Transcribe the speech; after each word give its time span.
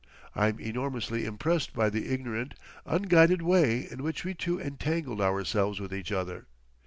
I'm 0.33 0.59
enormously 0.59 1.25
impressed 1.25 1.73
by 1.75 1.91
the 1.91 2.11
ignorant, 2.11 2.55
unguided 2.87 3.43
way 3.43 3.87
in 3.87 4.01
which 4.01 4.23
we 4.23 4.33
two 4.33 4.59
entangled 4.59 5.21
ourselves 5.21 5.79
with 5.79 5.93
each 5.93 6.11
other. 6.11 6.47